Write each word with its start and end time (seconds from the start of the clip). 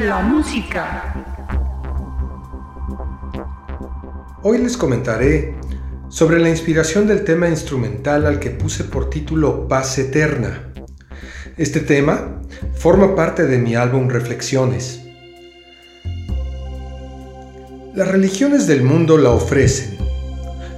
la 0.00 0.20
música. 0.20 1.12
Hoy 4.42 4.58
les 4.58 4.76
comentaré 4.76 5.56
sobre 6.08 6.38
la 6.38 6.48
inspiración 6.48 7.08
del 7.08 7.24
tema 7.24 7.48
instrumental 7.48 8.26
al 8.26 8.38
que 8.38 8.50
puse 8.50 8.84
por 8.84 9.10
título 9.10 9.66
Paz 9.66 9.98
Eterna. 9.98 10.72
Este 11.56 11.80
tema 11.80 12.40
forma 12.76 13.16
parte 13.16 13.46
de 13.46 13.58
mi 13.58 13.74
álbum 13.74 14.08
Reflexiones. 14.08 15.02
Las 17.94 18.06
religiones 18.06 18.68
del 18.68 18.82
mundo 18.82 19.18
la 19.18 19.30
ofrecen, 19.30 19.98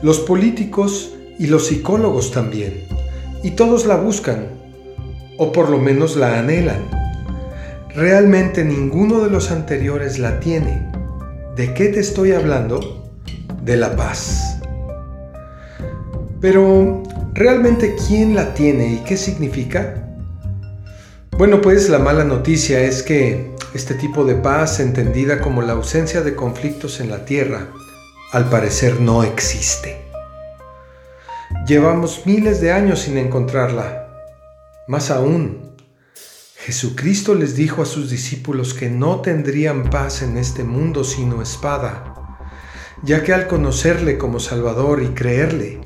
los 0.02 0.20
políticos 0.20 1.14
y 1.38 1.48
los 1.48 1.66
psicólogos 1.66 2.32
también, 2.32 2.84
y 3.42 3.50
todos 3.50 3.84
la 3.84 3.96
buscan, 3.96 4.48
o 5.37 5.52
por 5.52 5.68
lo 5.68 5.77
menos 5.77 6.16
la 6.16 6.38
anhelan. 6.38 6.99
Realmente 7.94 8.64
ninguno 8.64 9.20
de 9.20 9.30
los 9.30 9.50
anteriores 9.50 10.20
la 10.20 10.38
tiene. 10.38 10.90
¿De 11.56 11.74
qué 11.74 11.88
te 11.88 11.98
estoy 11.98 12.32
hablando? 12.32 13.10
De 13.62 13.76
la 13.76 13.96
paz. 13.96 14.60
Pero, 16.40 17.02
¿realmente 17.34 17.96
quién 18.06 18.36
la 18.36 18.54
tiene 18.54 18.92
y 18.92 18.96
qué 18.98 19.16
significa? 19.16 20.06
Bueno, 21.36 21.60
pues 21.60 21.88
la 21.88 21.98
mala 21.98 22.22
noticia 22.22 22.80
es 22.80 23.02
que 23.02 23.56
este 23.74 23.94
tipo 23.94 24.24
de 24.24 24.36
paz, 24.36 24.78
entendida 24.78 25.41
como 25.41 25.60
la 25.60 25.72
ausencia 25.72 26.22
de 26.22 26.36
conflictos 26.36 27.00
en 27.00 27.10
la 27.10 27.24
tierra, 27.24 27.68
al 28.32 28.48
parecer 28.48 29.00
no 29.00 29.24
existe. 29.24 30.00
Llevamos 31.66 32.22
miles 32.24 32.60
de 32.60 32.70
años 32.70 33.00
sin 33.00 33.18
encontrarla. 33.18 34.06
Más 34.86 35.10
aún, 35.10 35.69
Jesucristo 36.62 37.34
les 37.34 37.56
dijo 37.56 37.80
a 37.80 37.86
sus 37.86 38.11
discípulos 38.11 38.75
que 38.75 38.91
no 38.91 39.22
tendrían 39.22 39.89
paz 39.89 40.20
en 40.20 40.36
este 40.36 40.62
mundo 40.62 41.05
sino 41.05 41.41
espada, 41.41 42.39
ya 43.03 43.22
que 43.22 43.33
al 43.33 43.47
conocerle 43.47 44.19
como 44.19 44.41
Salvador 44.41 45.03
y 45.03 45.08
creerle, 45.08 45.81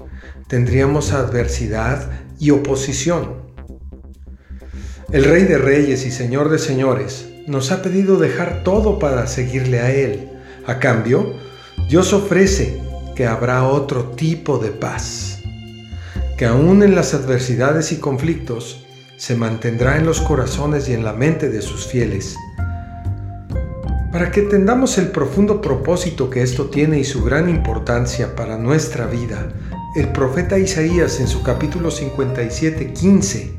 tendríamos 0.48 1.12
adversidad 1.12 2.10
y 2.40 2.50
oposición. 2.50 3.44
El 5.12 5.22
Rey 5.22 5.44
de 5.44 5.58
Reyes 5.58 6.04
y 6.06 6.10
Señor 6.10 6.48
de 6.48 6.58
Señores 6.58 7.28
nos 7.46 7.70
ha 7.70 7.80
pedido 7.80 8.16
dejar 8.16 8.64
todo 8.64 8.98
para 8.98 9.28
seguirle 9.28 9.78
a 9.78 9.92
Él. 9.92 10.28
A 10.66 10.80
cambio, 10.80 11.34
Dios 11.88 12.12
ofrece 12.12 12.82
que 13.14 13.28
habrá 13.28 13.62
otro 13.62 14.10
tipo 14.10 14.58
de 14.58 14.72
paz, 14.72 15.38
que 16.36 16.46
aún 16.46 16.82
en 16.82 16.96
las 16.96 17.14
adversidades 17.14 17.92
y 17.92 17.98
conflictos 17.98 18.83
se 19.16 19.36
mantendrá 19.36 19.96
en 19.96 20.06
los 20.06 20.20
corazones 20.20 20.88
y 20.88 20.92
en 20.92 21.04
la 21.04 21.12
mente 21.12 21.48
de 21.48 21.62
sus 21.62 21.86
fieles. 21.86 22.36
Para 24.12 24.30
que 24.30 24.40
entendamos 24.40 24.98
el 24.98 25.08
profundo 25.08 25.60
propósito 25.60 26.30
que 26.30 26.42
esto 26.42 26.66
tiene 26.66 26.98
y 26.98 27.04
su 27.04 27.24
gran 27.24 27.48
importancia 27.48 28.36
para 28.36 28.58
nuestra 28.58 29.06
vida, 29.06 29.52
el 29.96 30.08
profeta 30.12 30.58
Isaías 30.58 31.20
en 31.20 31.28
su 31.28 31.42
capítulo 31.42 31.90
57, 31.90 32.92
15, 32.92 33.54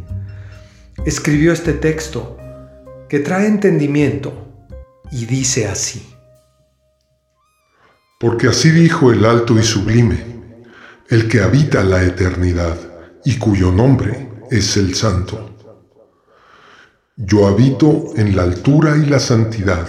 escribió 1.06 1.52
este 1.52 1.74
texto 1.74 2.38
que 3.10 3.20
trae 3.20 3.48
entendimiento 3.48 4.34
y 5.12 5.26
dice 5.26 5.68
así. 5.68 6.14
Porque 8.20 8.48
así 8.48 8.72
dijo 8.72 9.12
el 9.12 9.26
alto 9.26 9.60
y 9.60 9.64
sublime, 9.64 10.18
el 11.10 11.28
que 11.28 11.42
habita 11.42 11.84
la 11.84 12.04
eternidad 12.04 12.78
y 13.24 13.38
cuyo 13.38 13.72
nombre 13.72 14.35
es 14.58 14.78
el 14.78 14.96
santo. 14.96 15.52
Yo 17.16 17.48
habito 17.48 18.14
en 18.16 18.36
la 18.36 18.44
altura 18.44 18.98
y 18.98 19.06
la 19.06 19.20
santidad, 19.20 19.88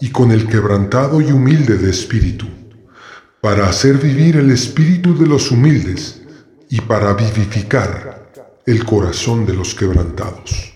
y 0.00 0.10
con 0.10 0.30
el 0.30 0.46
quebrantado 0.46 1.20
y 1.20 1.30
humilde 1.32 1.76
de 1.76 1.90
espíritu 1.90 2.46
para 3.40 3.68
hacer 3.68 3.98
vivir 3.98 4.36
el 4.36 4.50
espíritu 4.50 5.16
de 5.16 5.26
los 5.26 5.50
humildes 5.50 6.22
y 6.68 6.80
para 6.80 7.14
vivificar 7.14 8.30
el 8.66 8.84
corazón 8.84 9.46
de 9.46 9.54
los 9.54 9.74
quebrantados. 9.74 10.67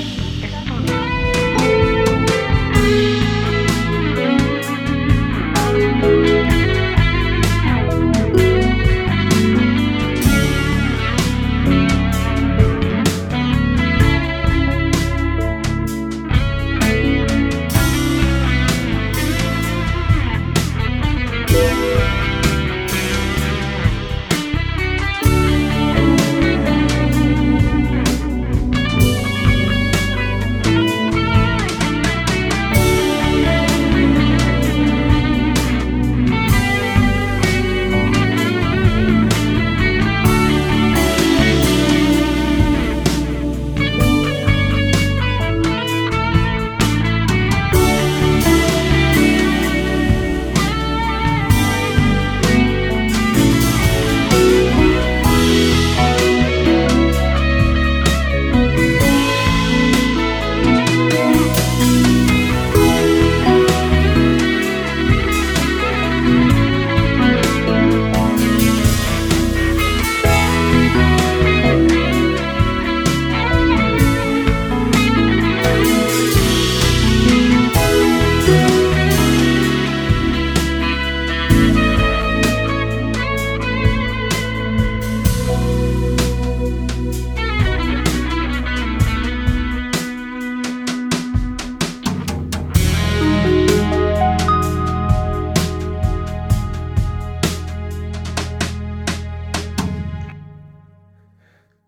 shut 0.00 0.31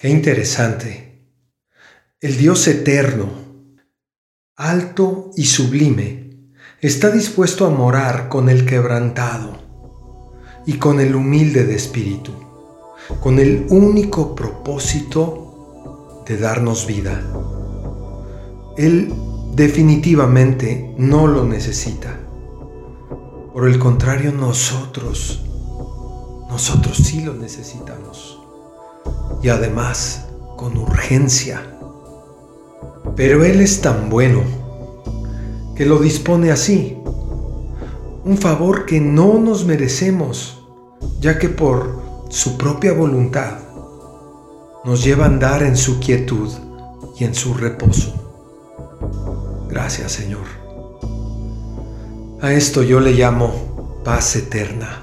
Qué 0.05 0.11
interesante. 0.11 1.33
El 2.21 2.37
Dios 2.37 2.69
eterno, 2.69 3.27
alto 4.55 5.31
y 5.35 5.47
sublime, 5.47 6.51
está 6.83 7.11
dispuesto 7.11 7.65
a 7.65 7.71
morar 7.71 8.29
con 8.29 8.51
el 8.51 8.67
quebrantado 8.67 9.57
y 10.67 10.75
con 10.75 11.01
el 11.01 11.15
humilde 11.15 11.65
de 11.65 11.77
espíritu, 11.77 12.33
con 13.23 13.39
el 13.39 13.65
único 13.71 14.35
propósito 14.35 16.23
de 16.27 16.37
darnos 16.37 16.87
vida. 16.87 17.23
Él 18.77 19.11
definitivamente 19.55 20.95
no 20.99 21.27
lo 21.27 21.47
necesita. 21.47 22.15
Por 23.55 23.67
el 23.67 23.79
contrario, 23.79 24.33
nosotros, 24.33 25.43
nosotros 26.51 26.99
sí 26.99 27.23
lo 27.23 27.33
necesitamos 27.33 28.44
y 29.43 29.49
además 29.49 30.27
con 30.57 30.77
urgencia. 30.77 31.63
Pero 33.17 33.45
Él 33.45 33.61
es 33.61 33.81
tan 33.81 34.09
bueno 34.09 34.43
que 35.77 35.87
lo 35.87 35.99
dispone 35.99 36.51
así, 36.51 36.99
un 38.25 38.39
favor 38.39 38.87
que 38.87 39.01
no 39.01 39.39
nos 39.39 39.67
merecemos, 39.67 40.67
ya 41.21 41.39
que 41.39 41.49
por 41.49 42.03
su 42.31 42.57
propia 42.57 42.93
voluntad 42.93 43.59
nos 44.85 45.05
lleva 45.05 45.25
a 45.25 45.29
andar 45.29 45.63
en 45.63 45.77
su 45.77 46.01
quietud 46.01 46.51
y 47.19 47.25
en 47.25 47.35
su 47.35 47.55
reposo. 47.55 48.15
Gracias 49.69 50.13
Señor. 50.13 50.47
A 52.41 52.53
esto 52.53 52.83
yo 52.83 53.01
le 53.01 53.13
llamo 53.13 54.01
paz 54.05 54.37
eterna. 54.37 55.01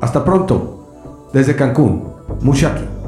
Hasta 0.00 0.24
pronto. 0.24 1.28
Desde 1.32 1.54
Cancún, 1.54 2.04
Mushaki. 2.40 2.99